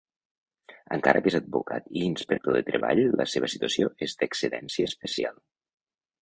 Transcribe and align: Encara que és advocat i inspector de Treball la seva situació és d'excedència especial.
Encara 0.95 1.19
que 1.27 1.29
és 1.31 1.35
advocat 1.39 1.91
i 1.99 2.01
inspector 2.05 2.57
de 2.59 2.63
Treball 2.71 3.03
la 3.21 3.27
seva 3.35 3.51
situació 3.57 3.91
és 4.07 4.17
d'excedència 4.23 4.91
especial. 4.95 5.39